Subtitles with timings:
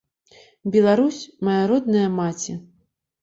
[0.75, 2.57] Беларусь, мая родная маці!